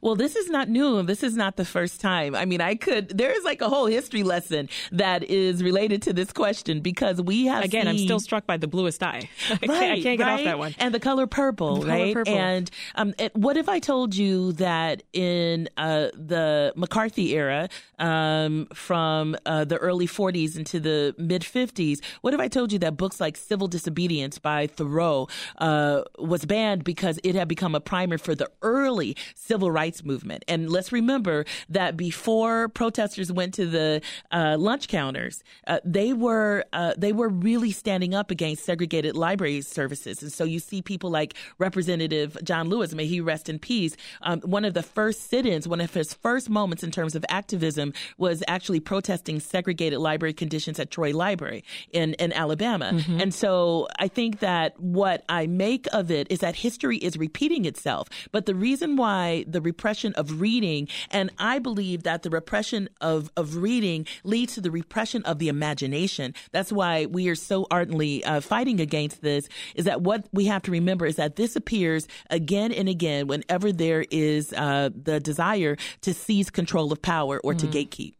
Well, 0.00 0.14
this 0.14 0.36
is 0.36 0.48
not 0.50 0.68
new. 0.68 1.02
This 1.02 1.22
is 1.22 1.36
not 1.36 1.56
the 1.56 1.64
first 1.64 2.00
time. 2.00 2.34
I 2.34 2.44
mean, 2.44 2.60
I 2.60 2.74
could, 2.74 3.08
there 3.16 3.30
is 3.30 3.44
like 3.44 3.60
a 3.60 3.68
whole 3.68 3.86
history 3.86 4.22
lesson 4.22 4.68
that 4.92 5.24
is 5.24 5.62
related 5.62 6.02
to 6.02 6.12
this 6.12 6.32
question 6.32 6.80
because 6.80 7.20
we 7.20 7.46
have. 7.46 7.64
Again, 7.64 7.86
seen, 7.86 7.88
I'm 7.88 7.98
still 7.98 8.20
struck 8.20 8.46
by 8.46 8.56
the 8.56 8.68
bluest 8.68 9.02
eye. 9.02 9.28
I, 9.48 9.52
right, 9.52 9.60
can't, 9.60 9.72
I 9.72 10.02
can't 10.02 10.18
get 10.18 10.20
right? 10.20 10.32
off 10.40 10.44
that 10.44 10.58
one. 10.58 10.74
And 10.78 10.94
the 10.94 11.00
color 11.00 11.26
purple, 11.26 11.76
the 11.76 11.86
right? 11.86 11.98
Color 11.98 12.24
purple. 12.24 12.34
And 12.34 12.70
um, 12.94 13.14
it, 13.18 13.34
what 13.34 13.56
if 13.56 13.68
I 13.68 13.78
told 13.78 14.14
you 14.14 14.52
that 14.52 15.02
in 15.12 15.68
uh, 15.76 16.08
the 16.14 16.72
McCarthy 16.76 17.34
era, 17.34 17.68
um, 17.98 18.66
from 18.74 19.36
uh, 19.46 19.64
the 19.64 19.76
early 19.76 20.06
40s 20.06 20.56
into 20.56 20.80
the 20.80 21.14
mid 21.18 21.42
50s, 21.42 22.00
what 22.20 22.34
if 22.34 22.40
I 22.40 22.48
told 22.48 22.72
you 22.72 22.78
that 22.80 22.96
books 22.96 23.20
like 23.20 23.36
Civil 23.36 23.68
Disobedience 23.68 24.38
by 24.38 24.66
Thoreau 24.66 25.28
uh, 25.58 26.02
was 26.18 26.44
banned 26.44 26.84
because 26.84 27.18
it 27.24 27.34
had 27.34 27.48
become 27.48 27.74
a 27.74 27.80
primer 27.80 28.18
for 28.18 28.34
the 28.34 28.50
early 28.62 29.16
civil 29.34 29.70
rights 29.72 30.04
movement. 30.04 30.44
And 30.46 30.70
let's 30.70 30.92
remember 30.92 31.44
that 31.68 31.96
before 31.96 32.68
protesters 32.68 33.32
went 33.32 33.54
to 33.54 33.66
the 33.66 34.02
uh, 34.30 34.56
lunch 34.58 34.88
counters, 34.88 35.42
uh, 35.66 35.80
they 35.84 36.12
were 36.12 36.64
uh, 36.72 36.92
they 36.96 37.12
were 37.12 37.28
really 37.28 37.72
standing 37.72 38.14
up 38.14 38.30
against 38.30 38.64
segregated 38.64 39.16
library 39.16 39.62
services. 39.62 40.22
And 40.22 40.32
so 40.32 40.44
you 40.44 40.58
see 40.58 40.82
people 40.82 41.10
like 41.10 41.34
Representative 41.58 42.36
John 42.44 42.68
Lewis, 42.68 42.94
may 42.94 43.06
he 43.06 43.20
rest 43.20 43.48
in 43.48 43.58
peace. 43.58 43.96
Um, 44.20 44.40
one 44.42 44.64
of 44.64 44.74
the 44.74 44.82
first 44.82 45.30
sit-ins, 45.30 45.66
one 45.66 45.80
of 45.80 45.94
his 45.94 46.12
first 46.12 46.50
moments 46.50 46.82
in 46.84 46.90
terms 46.90 47.14
of 47.14 47.24
activism 47.28 47.92
was 48.18 48.42
actually 48.46 48.80
protesting 48.80 49.40
segregated 49.40 49.98
library 49.98 50.34
conditions 50.34 50.78
at 50.78 50.90
Troy 50.90 51.16
Library 51.16 51.64
in 51.92 52.14
in 52.14 52.32
Alabama. 52.32 52.92
Mm-hmm. 52.92 53.20
And 53.20 53.34
so 53.34 53.88
I 53.98 54.08
think 54.08 54.40
that 54.40 54.78
what 54.78 55.24
I 55.28 55.46
make 55.46 55.86
of 55.92 56.10
it 56.10 56.26
is 56.30 56.40
that 56.40 56.56
history 56.56 56.98
is 56.98 57.16
repeating 57.16 57.64
itself. 57.64 58.08
But 58.32 58.44
the 58.46 58.54
reason 58.54 58.96
why 58.96 59.44
the 59.48 59.61
repression 59.62 60.12
of 60.14 60.40
reading. 60.40 60.88
And 61.10 61.30
I 61.38 61.58
believe 61.58 62.02
that 62.02 62.22
the 62.22 62.30
repression 62.30 62.88
of, 63.00 63.30
of 63.36 63.56
reading 63.56 64.06
leads 64.24 64.54
to 64.54 64.60
the 64.60 64.70
repression 64.70 65.22
of 65.24 65.38
the 65.38 65.48
imagination. 65.48 66.34
That's 66.50 66.72
why 66.72 67.06
we 67.06 67.28
are 67.28 67.34
so 67.34 67.66
ardently 67.70 68.24
uh, 68.24 68.40
fighting 68.40 68.80
against 68.80 69.22
this 69.22 69.48
is 69.74 69.84
that 69.84 70.02
what 70.02 70.26
we 70.32 70.46
have 70.46 70.62
to 70.62 70.70
remember 70.70 71.06
is 71.06 71.16
that 71.16 71.36
this 71.36 71.56
appears 71.56 72.06
again 72.30 72.72
and 72.72 72.88
again 72.88 73.26
whenever 73.26 73.72
there 73.72 74.04
is 74.10 74.52
uh, 74.52 74.90
the 74.94 75.20
desire 75.20 75.76
to 76.02 76.14
seize 76.14 76.50
control 76.50 76.92
of 76.92 77.00
power 77.02 77.40
or 77.42 77.54
mm-hmm. 77.54 77.70
to 77.70 77.78
gatekeep. 77.78 78.14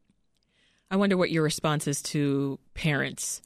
I 0.90 0.96
wonder 0.96 1.16
what 1.16 1.30
your 1.30 1.42
response 1.42 1.86
is 1.86 2.02
to 2.02 2.58
parents 2.74 3.40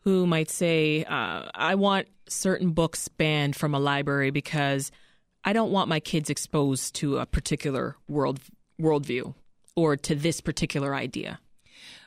who 0.00 0.26
might 0.26 0.50
say, 0.50 1.04
uh, 1.04 1.48
I 1.54 1.76
want 1.76 2.08
certain 2.28 2.72
books 2.72 3.08
banned 3.08 3.56
from 3.56 3.74
a 3.74 3.78
library 3.78 4.30
because– 4.30 4.90
I 5.44 5.52
don't 5.52 5.70
want 5.70 5.88
my 5.88 6.00
kids 6.00 6.30
exposed 6.30 6.94
to 6.96 7.18
a 7.18 7.26
particular 7.26 7.96
world 8.08 8.40
worldview 8.80 9.34
or 9.76 9.96
to 9.96 10.14
this 10.14 10.40
particular 10.40 10.94
idea. 10.94 11.38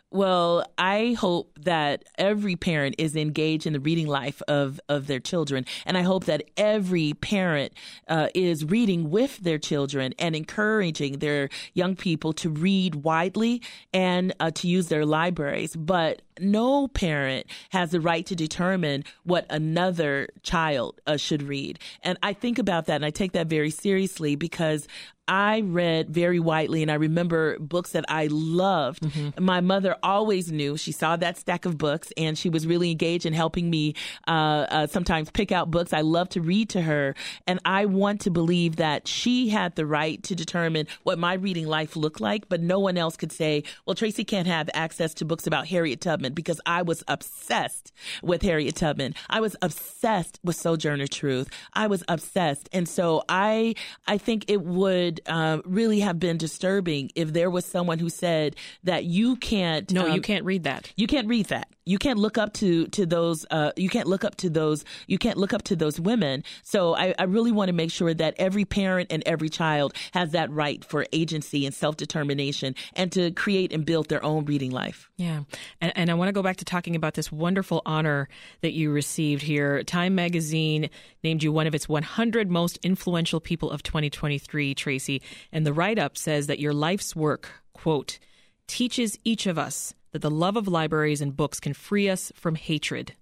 Well, 0.09 0.65
I 0.77 1.17
hope 1.19 1.59
that 1.63 2.05
every 2.17 2.55
parent 2.55 2.95
is 2.97 3.17
engaged 3.17 3.67
in 3.67 3.73
the 3.73 3.79
reading 3.81 4.07
life 4.07 4.41
of, 4.47 4.79
of 4.87 5.05
their 5.07 5.19
children. 5.19 5.65
And 5.85 5.97
I 5.97 6.01
hope 6.01 6.25
that 6.25 6.43
every 6.55 7.13
parent 7.13 7.73
uh, 8.07 8.29
is 8.33 8.63
reading 8.63 9.09
with 9.09 9.37
their 9.39 9.57
children 9.57 10.13
and 10.17 10.33
encouraging 10.33 11.19
their 11.19 11.49
young 11.73 11.97
people 11.97 12.31
to 12.33 12.49
read 12.49 12.95
widely 12.95 13.61
and 13.93 14.33
uh, 14.39 14.51
to 14.51 14.69
use 14.69 14.87
their 14.87 15.05
libraries. 15.05 15.75
But 15.75 16.21
no 16.39 16.87
parent 16.87 17.47
has 17.69 17.91
the 17.91 18.01
right 18.01 18.25
to 18.25 18.35
determine 18.35 19.03
what 19.23 19.45
another 19.49 20.29
child 20.43 20.99
uh, 21.07 21.17
should 21.17 21.43
read. 21.43 21.79
And 22.03 22.17
I 22.23 22.33
think 22.33 22.59
about 22.59 22.85
that 22.87 22.95
and 22.95 23.05
I 23.05 23.09
take 23.09 23.33
that 23.33 23.47
very 23.47 23.69
seriously 23.69 24.35
because 24.35 24.87
I 25.27 25.59
read 25.61 26.09
very 26.09 26.39
widely, 26.39 26.81
and 26.81 26.89
I 26.89 26.95
remember 26.95 27.59
books 27.59 27.91
that 27.91 28.05
I 28.07 28.27
loved. 28.31 29.03
Mm-hmm. 29.03 29.43
My 29.43 29.59
mother 29.59 29.97
always 30.01 30.51
knew. 30.51 30.77
She 30.77 30.93
saw 30.93 31.17
that 31.17 31.37
stack 31.37 31.65
of 31.65 31.77
books, 31.77 32.13
and 32.15 32.37
she 32.37 32.49
was 32.49 32.65
really 32.65 32.91
engaged 32.91 33.25
in 33.25 33.33
helping 33.33 33.69
me 33.69 33.95
uh, 34.27 34.31
uh, 34.69 34.87
sometimes 34.87 35.29
pick 35.29 35.51
out 35.51 35.69
books 35.69 35.91
I 35.91 36.01
love 36.01 36.29
to 36.29 36.41
read 36.41 36.69
to 36.69 36.81
her. 36.81 37.13
And 37.45 37.59
I 37.65 37.85
want 37.85 38.21
to 38.21 38.31
believe 38.31 38.77
that 38.77 39.07
she 39.07 39.49
had 39.49 39.75
the 39.75 39.85
right 39.85 40.23
to 40.23 40.35
determine 40.35 40.87
what 41.03 41.19
my 41.19 41.33
reading 41.33 41.67
life 41.67 41.97
looked 41.97 42.21
like, 42.21 42.47
but 42.47 42.61
no 42.61 42.79
one 42.79 42.97
else 42.97 43.17
could 43.17 43.33
say, 43.33 43.63
well, 43.85 43.95
Tracie 43.95 44.23
can't 44.23 44.47
have 44.47 44.69
access 44.73 45.13
to 45.15 45.25
books 45.25 45.45
about 45.45 45.67
Harriet 45.67 45.99
Tubman 45.99 46.26
because 46.35 46.59
I 46.65 46.81
was 46.81 47.03
obsessed 47.07 47.91
with 48.21 48.41
Harriet 48.41 48.75
Tubman. 48.75 49.13
I 49.29 49.39
was 49.39 49.55
obsessed 49.61 50.39
with 50.43 50.55
Sojourner 50.55 51.07
Truth. 51.07 51.49
I 51.73 51.87
was 51.87 52.03
obsessed. 52.07 52.69
And 52.73 52.87
so 52.87 53.23
I, 53.29 53.75
I 54.07 54.17
think 54.17 54.45
it 54.47 54.61
would 54.61 55.21
uh, 55.25 55.59
really 55.65 55.99
have 56.01 56.19
been 56.19 56.37
disturbing 56.37 57.11
if 57.15 57.33
there 57.33 57.49
was 57.49 57.65
someone 57.65 57.99
who 57.99 58.09
said 58.09 58.55
that 58.83 59.05
you 59.05 59.35
can't. 59.35 59.91
No, 59.91 60.07
um, 60.07 60.13
you 60.13 60.21
can't 60.21 60.45
read 60.45 60.63
that. 60.63 60.91
You 60.95 61.07
can't 61.07 61.27
read 61.27 61.47
that. 61.47 61.69
You 61.87 61.97
can't 61.97 62.19
look 62.19 62.37
up 62.37 62.53
to 62.53 62.87
to 62.87 63.05
those. 63.05 63.45
Uh, 63.49 63.71
you 63.75 63.89
can't 63.89 64.07
look 64.07 64.23
up 64.23 64.35
to 64.37 64.49
those. 64.49 64.83
You 65.07 65.17
can't 65.17 65.37
look 65.37 65.53
up 65.53 65.63
to 65.63 65.75
those 65.75 65.99
women. 65.99 66.43
So 66.63 66.95
I, 66.95 67.15
I 67.17 67.23
really 67.23 67.51
want 67.51 67.69
to 67.69 67.73
make 67.73 67.91
sure 67.91 68.13
that 68.13 68.35
every 68.37 68.65
parent 68.65 69.11
and 69.11 69.23
every 69.25 69.49
child 69.49 69.93
has 70.13 70.31
that 70.31 70.51
right 70.51 70.83
for 70.83 71.05
agency 71.13 71.65
and 71.65 71.73
self 71.73 71.97
determination, 71.97 72.75
and 72.93 73.11
to 73.13 73.31
create 73.31 73.71
and 73.71 73.85
build 73.85 74.09
their 74.09 74.23
own 74.23 74.45
reading 74.45 74.71
life. 74.71 75.09
Yeah, 75.17 75.43
and, 75.79 75.93
and 75.95 76.11
I 76.11 76.13
want 76.13 76.27
to 76.29 76.33
go 76.33 76.43
back 76.43 76.57
to 76.57 76.65
talking 76.65 76.95
about 76.95 77.13
this 77.13 77.31
wonderful 77.31 77.81
honor 77.85 78.27
that 78.61 78.73
you 78.73 78.91
received 78.91 79.43
here. 79.43 79.83
Time 79.83 80.15
Magazine 80.15 80.89
named 81.23 81.43
you 81.43 81.51
one 81.51 81.67
of 81.67 81.75
its 81.75 81.87
100 81.87 82.49
most 82.49 82.77
influential 82.83 83.39
people 83.39 83.71
of 83.71 83.83
2023, 83.83 84.75
Tracie. 84.75 85.21
And 85.51 85.65
the 85.65 85.73
write 85.73 85.99
up 85.99 86.17
says 86.17 86.47
that 86.47 86.59
your 86.59 86.73
life's 86.73 87.15
work, 87.15 87.49
quote, 87.73 88.19
teaches 88.67 89.17
each 89.23 89.47
of 89.47 89.57
us 89.57 89.93
that 90.11 90.21
the 90.21 90.31
love 90.31 90.55
of 90.55 90.67
libraries 90.67 91.21
and 91.21 91.35
books 91.35 91.59
can 91.59 91.73
free 91.73 92.09
us 92.09 92.31
from 92.35 92.55
hatred, 92.55 93.13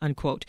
unquote. 0.00 0.44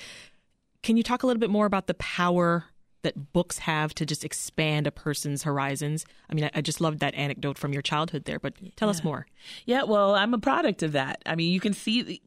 Can 0.81 0.97
you 0.97 1.03
talk 1.03 1.23
a 1.23 1.27
little 1.27 1.39
bit 1.39 1.49
more 1.49 1.65
about 1.65 1.87
the 1.87 1.93
power 1.93 2.65
that 3.03 3.33
books 3.33 3.59
have 3.59 3.93
to 3.93 4.05
just 4.05 4.25
expand 4.25 4.87
a 4.87 4.91
person's 4.91 5.43
horizons. 5.43 6.05
I 6.29 6.33
mean, 6.33 6.45
I, 6.45 6.51
I 6.55 6.61
just 6.61 6.81
loved 6.81 6.99
that 6.99 7.13
anecdote 7.15 7.57
from 7.57 7.73
your 7.73 7.81
childhood 7.81 8.25
there, 8.25 8.39
but 8.39 8.53
tell 8.75 8.87
yeah. 8.87 8.91
us 8.91 9.03
more. 9.03 9.27
Yeah, 9.65 9.83
well, 9.83 10.15
I'm 10.15 10.33
a 10.33 10.39
product 10.39 10.83
of 10.83 10.93
that. 10.93 11.21
I 11.25 11.35
mean, 11.35 11.51
you 11.51 11.59
can 11.59 11.73
see 11.73 12.21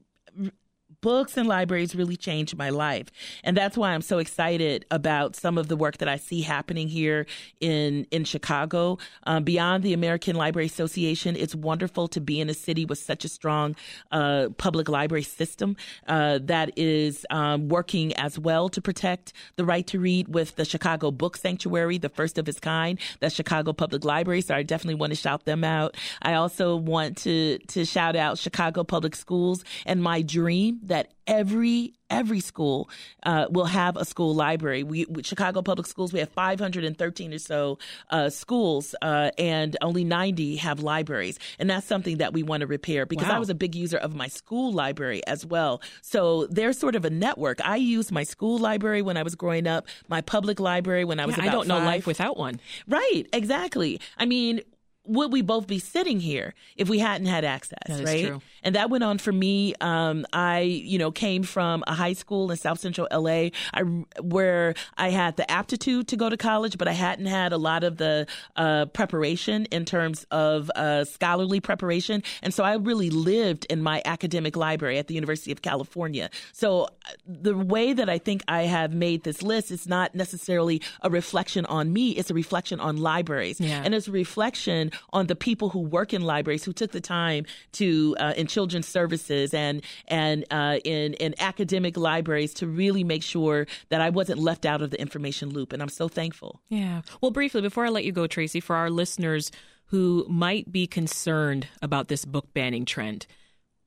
books 1.06 1.36
and 1.36 1.46
libraries 1.46 1.94
really 1.94 2.16
changed 2.16 2.58
my 2.58 2.68
life. 2.68 3.12
And 3.44 3.56
that's 3.56 3.76
why 3.76 3.92
I'm 3.92 4.02
so 4.02 4.18
excited 4.18 4.84
about 4.90 5.36
some 5.36 5.56
of 5.56 5.68
the 5.68 5.76
work 5.76 5.98
that 5.98 6.08
I 6.08 6.16
see 6.16 6.42
happening 6.42 6.88
here 6.88 7.26
in, 7.60 8.08
in 8.10 8.24
Chicago. 8.24 8.98
Um, 9.22 9.44
beyond 9.44 9.84
the 9.84 9.92
American 9.92 10.34
Library 10.34 10.66
Association, 10.66 11.36
it's 11.36 11.54
wonderful 11.54 12.08
to 12.08 12.20
be 12.20 12.40
in 12.40 12.50
a 12.50 12.54
city 12.54 12.84
with 12.84 12.98
such 12.98 13.24
a 13.24 13.28
strong 13.28 13.76
uh, 14.10 14.48
public 14.58 14.88
library 14.88 15.22
system 15.22 15.76
uh, 16.08 16.40
that 16.42 16.76
is 16.76 17.24
um, 17.30 17.68
working 17.68 18.12
as 18.14 18.36
well 18.36 18.68
to 18.68 18.82
protect 18.82 19.32
the 19.54 19.64
right 19.64 19.86
to 19.86 20.00
read 20.00 20.26
with 20.26 20.56
the 20.56 20.64
Chicago 20.64 21.12
Book 21.12 21.36
Sanctuary, 21.36 21.98
the 21.98 22.08
first 22.08 22.36
of 22.36 22.48
its 22.48 22.58
kind, 22.58 22.98
the 23.20 23.30
Chicago 23.30 23.72
Public 23.72 24.04
Library. 24.04 24.40
So 24.40 24.56
I 24.56 24.64
definitely 24.64 24.96
want 24.96 25.12
to 25.12 25.16
shout 25.16 25.44
them 25.44 25.62
out. 25.62 25.96
I 26.22 26.34
also 26.34 26.74
want 26.74 27.16
to, 27.18 27.58
to 27.58 27.84
shout 27.84 28.16
out 28.16 28.38
Chicago 28.38 28.82
Public 28.82 29.14
Schools 29.14 29.62
and 29.84 30.02
my 30.02 30.20
dream 30.20 30.80
that 30.82 30.95
that 30.96 31.12
every 31.26 31.92
every 32.08 32.40
school 32.40 32.88
uh, 33.24 33.46
will 33.50 33.66
have 33.66 33.96
a 33.96 34.04
school 34.04 34.34
library. 34.34 34.84
We, 34.84 35.06
Chicago 35.22 35.60
Public 35.60 35.86
Schools, 35.88 36.12
we 36.12 36.20
have 36.20 36.28
513 36.28 37.34
or 37.34 37.38
so 37.38 37.78
uh, 38.10 38.30
schools, 38.30 38.94
uh, 39.02 39.30
and 39.36 39.76
only 39.82 40.04
90 40.04 40.56
have 40.56 40.80
libraries, 40.80 41.38
and 41.58 41.68
that's 41.68 41.86
something 41.86 42.18
that 42.18 42.32
we 42.32 42.42
want 42.42 42.60
to 42.60 42.66
repair 42.66 43.06
because 43.06 43.28
wow. 43.28 43.36
I 43.36 43.38
was 43.38 43.50
a 43.50 43.54
big 43.54 43.74
user 43.74 43.98
of 43.98 44.14
my 44.14 44.28
school 44.28 44.72
library 44.72 45.26
as 45.26 45.44
well. 45.44 45.82
So 46.00 46.46
there's 46.46 46.78
sort 46.78 46.94
of 46.94 47.04
a 47.04 47.10
network. 47.10 47.60
I 47.66 47.76
used 47.76 48.12
my 48.12 48.22
school 48.22 48.58
library 48.58 49.02
when 49.02 49.16
I 49.16 49.22
was 49.22 49.34
growing 49.34 49.66
up, 49.66 49.86
my 50.08 50.20
public 50.20 50.60
library 50.60 51.04
when 51.04 51.20
I 51.20 51.26
was. 51.26 51.36
Yeah, 51.36 51.44
I 51.44 51.48
don't 51.48 51.68
know 51.68 51.78
life 51.78 52.06
without 52.06 52.36
one. 52.36 52.60
Right, 52.88 53.24
exactly. 53.32 54.00
I 54.16 54.24
mean, 54.26 54.62
would 55.06 55.32
we 55.32 55.42
both 55.42 55.66
be 55.66 55.78
sitting 55.78 56.20
here 56.20 56.54
if 56.76 56.88
we 56.88 56.98
hadn't 56.98 57.26
had 57.26 57.44
access, 57.44 58.02
right? 58.02 58.26
True. 58.26 58.42
And 58.62 58.74
that 58.74 58.90
went 58.90 59.04
on 59.04 59.18
for 59.18 59.32
me. 59.32 59.74
Um, 59.80 60.26
I, 60.32 60.60
you 60.60 60.98
know, 60.98 61.10
came 61.10 61.42
from 61.42 61.84
a 61.86 61.94
high 61.94 62.14
school 62.14 62.50
in 62.50 62.56
South 62.56 62.80
Central 62.80 63.06
LA 63.12 63.50
I, 63.72 63.82
where 64.20 64.74
I 64.96 65.10
had 65.10 65.36
the 65.36 65.48
aptitude 65.50 66.08
to 66.08 66.16
go 66.16 66.28
to 66.28 66.36
college, 66.36 66.78
but 66.78 66.88
I 66.88 66.92
hadn't 66.92 67.26
had 67.26 67.52
a 67.52 67.58
lot 67.58 67.84
of 67.84 67.96
the 67.96 68.26
uh, 68.56 68.86
preparation 68.86 69.66
in 69.66 69.84
terms 69.84 70.26
of 70.30 70.70
uh, 70.74 71.04
scholarly 71.04 71.60
preparation. 71.60 72.22
And 72.42 72.52
so 72.52 72.64
I 72.64 72.74
really 72.74 73.10
lived 73.10 73.66
in 73.70 73.82
my 73.82 74.02
academic 74.04 74.56
library 74.56 74.98
at 74.98 75.06
the 75.06 75.14
University 75.14 75.52
of 75.52 75.62
California. 75.62 76.30
So 76.52 76.84
uh, 76.84 76.88
the 77.26 77.56
way 77.56 77.92
that 77.92 78.08
I 78.08 78.18
think 78.18 78.42
I 78.48 78.62
have 78.62 78.92
made 78.92 79.24
this 79.24 79.42
list 79.42 79.70
is 79.70 79.86
not 79.86 80.14
necessarily 80.14 80.82
a 81.02 81.10
reflection 81.10 81.66
on 81.66 81.92
me, 81.92 82.10
it's 82.10 82.30
a 82.30 82.34
reflection 82.34 82.80
on 82.80 82.96
libraries. 82.96 83.60
Yeah. 83.60 83.82
And 83.84 83.94
it's 83.94 84.08
a 84.08 84.12
reflection 84.12 84.90
on 85.12 85.26
the 85.26 85.36
people 85.36 85.70
who 85.70 85.80
work 85.80 86.12
in 86.12 86.22
libraries 86.22 86.64
who 86.64 86.72
took 86.72 86.92
the 86.92 87.00
time 87.00 87.44
to 87.72 88.16
uh, 88.18 88.34
in 88.36 88.46
children's 88.46 88.86
services 88.86 89.54
and 89.54 89.82
and 90.08 90.44
uh, 90.50 90.78
in 90.84 91.14
in 91.14 91.34
academic 91.38 91.96
libraries 91.96 92.54
to 92.54 92.66
really 92.66 93.04
make 93.04 93.22
sure 93.22 93.66
that 93.88 94.00
I 94.00 94.10
wasn't 94.10 94.40
left 94.40 94.66
out 94.66 94.82
of 94.82 94.90
the 94.90 95.00
information 95.00 95.50
loop. 95.50 95.72
And 95.72 95.82
I'm 95.82 95.88
so 95.88 96.08
thankful. 96.08 96.60
Yeah. 96.68 97.02
Well, 97.20 97.30
briefly 97.30 97.60
before 97.60 97.86
I 97.86 97.88
let 97.88 98.04
you 98.04 98.12
go, 98.12 98.26
Tracie, 98.26 98.60
for 98.60 98.76
our 98.76 98.90
listeners 98.90 99.50
who 99.86 100.26
might 100.28 100.70
be 100.72 100.86
concerned 100.86 101.68
about 101.80 102.08
this 102.08 102.24
book 102.24 102.52
banning 102.52 102.84
trend, 102.84 103.26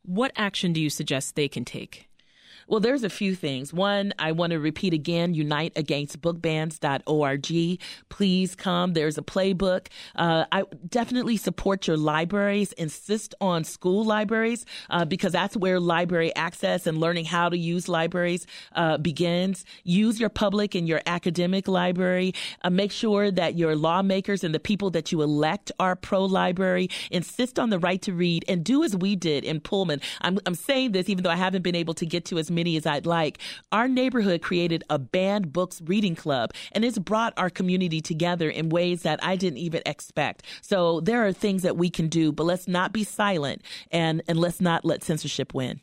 what 0.04 0.32
action 0.36 0.74
do 0.74 0.82
you 0.82 0.90
suggest 0.90 1.36
they 1.36 1.48
can 1.48 1.66
take? 1.66 2.09
Well, 2.70 2.80
there's 2.80 3.04
a 3.04 3.10
few 3.10 3.34
things. 3.34 3.74
One, 3.74 4.14
I 4.20 4.32
want 4.32 4.52
to 4.52 4.60
repeat 4.60 4.94
again 4.94 5.34
uniteagainstbookbans.org. 5.34 7.80
Please 8.10 8.56
come. 8.56 8.94
There's 8.94 9.18
a 9.18 9.24
playbook. 9.24 9.88
Uh, 10.16 10.46
I 10.52 10.66
definitely 10.88 11.38
support 11.38 11.88
your 11.88 11.98
libraries. 11.98 12.74
Insist 12.74 13.34
on 13.42 13.64
school 13.64 14.06
libraries 14.06 14.68
uh, 14.92 15.06
because 15.06 15.32
that's 15.32 15.58
where 15.58 15.80
library 15.80 16.36
access 16.36 16.86
and 16.86 17.00
learning 17.00 17.26
how 17.26 17.50
to 17.50 17.58
use 17.58 17.90
libraries 17.90 18.46
uh, 18.76 19.00
begins. 19.00 19.66
Use 19.84 20.20
your 20.20 20.30
public 20.30 20.76
and 20.76 20.88
your 20.88 21.02
academic 21.08 21.68
library. 21.68 22.36
Uh, 22.64 22.70
make 22.70 22.92
sure 22.92 23.32
that 23.32 23.58
your 23.58 23.76
lawmakers 23.76 24.44
and 24.44 24.54
the 24.54 24.60
people 24.60 24.92
that 24.92 25.12
you 25.12 25.24
elect 25.24 25.72
are 25.80 25.96
pro 25.96 26.24
library. 26.24 26.88
Insist 27.10 27.58
on 27.58 27.72
the 27.72 27.80
right 27.80 28.04
to 28.04 28.14
read 28.14 28.46
and 28.48 28.64
do 28.64 28.84
as 28.84 28.96
we 28.96 29.16
did 29.16 29.44
in 29.44 29.60
Pullman. 29.60 30.02
I'm, 30.22 30.38
I'm 30.46 30.54
saying 30.54 30.92
this 30.92 31.10
even 31.10 31.24
though 31.24 31.32
I 31.32 31.36
haven't 31.36 31.64
been 31.64 31.74
able 31.74 31.96
to 31.96 32.06
get 32.06 32.26
to 32.26 32.38
as 32.38 32.52
many 32.52 32.59
many 32.60 32.76
as 32.76 32.86
I'd 32.86 33.06
like, 33.06 33.40
our 33.72 33.88
neighborhood 33.88 34.42
created 34.42 34.84
a 34.90 35.00
banned 35.00 35.54
books 35.54 35.82
reading 35.86 36.16
club, 36.16 36.52
and 36.74 36.84
it's 36.84 37.00
brought 37.00 37.34
our 37.38 37.50
community 37.50 38.02
together 38.02 38.50
in 38.50 38.70
ways 38.70 39.04
that 39.04 39.24
I 39.24 39.38
didn't 39.38 39.60
even 39.60 39.82
expect. 39.86 40.44
So 40.62 41.00
there 41.00 41.26
are 41.26 41.32
things 41.32 41.62
that 41.64 41.78
we 41.78 41.90
can 41.90 42.10
do, 42.10 42.32
but 42.32 42.44
let's 42.44 42.68
not 42.68 42.92
be 42.92 43.04
silent 43.04 43.62
and, 43.92 44.22
and 44.28 44.38
let's 44.38 44.60
not 44.60 44.84
let 44.84 45.04
censorship 45.04 45.54
win. 45.54 45.80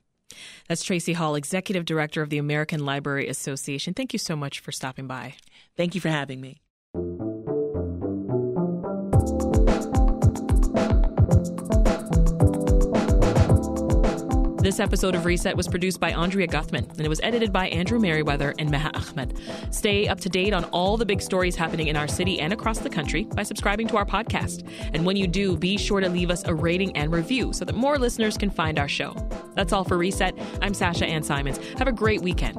That's 0.68 0.84
Tracie 0.84 1.14
Hall, 1.14 1.34
Executive 1.34 1.84
Director 1.84 2.20
of 2.20 2.28
the 2.28 2.38
American 2.38 2.84
Library 2.84 3.28
Association. 3.28 3.94
Thank 3.94 4.12
you 4.12 4.18
so 4.18 4.36
much 4.36 4.60
for 4.60 4.72
stopping 4.72 5.06
by. 5.06 5.34
Thank 5.76 5.94
you 5.94 6.00
for 6.00 6.10
having 6.10 6.40
me. 6.40 6.60
This 14.66 14.80
episode 14.80 15.14
of 15.14 15.24
Reset 15.24 15.56
was 15.56 15.68
produced 15.68 16.00
by 16.00 16.10
Andrea 16.10 16.48
Guthman 16.48 16.90
and 16.90 17.00
it 17.00 17.08
was 17.08 17.20
edited 17.22 17.52
by 17.52 17.68
Andrew 17.68 18.00
Merriweather 18.00 18.52
and 18.58 18.68
Meha 18.68 18.92
Ahmed. 18.96 19.38
Stay 19.70 20.08
up 20.08 20.18
to 20.22 20.28
date 20.28 20.52
on 20.52 20.64
all 20.64 20.96
the 20.96 21.06
big 21.06 21.22
stories 21.22 21.54
happening 21.54 21.86
in 21.86 21.94
our 21.94 22.08
city 22.08 22.40
and 22.40 22.52
across 22.52 22.80
the 22.80 22.90
country 22.90 23.22
by 23.36 23.44
subscribing 23.44 23.86
to 23.86 23.96
our 23.96 24.04
podcast. 24.04 24.68
And 24.92 25.06
when 25.06 25.14
you 25.14 25.28
do, 25.28 25.56
be 25.56 25.78
sure 25.78 26.00
to 26.00 26.08
leave 26.08 26.32
us 26.32 26.42
a 26.46 26.52
rating 26.52 26.96
and 26.96 27.12
review 27.12 27.52
so 27.52 27.64
that 27.64 27.76
more 27.76 27.96
listeners 27.96 28.36
can 28.36 28.50
find 28.50 28.80
our 28.80 28.88
show. 28.88 29.14
That's 29.54 29.72
all 29.72 29.84
for 29.84 29.96
Reset. 29.96 30.36
I'm 30.60 30.74
Sasha 30.74 31.06
Ann 31.06 31.22
Simons. 31.22 31.58
Have 31.78 31.86
a 31.86 31.92
great 31.92 32.22
weekend. 32.22 32.58